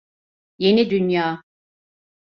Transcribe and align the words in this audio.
Yeni 0.57 0.89
Dünya 0.89 1.43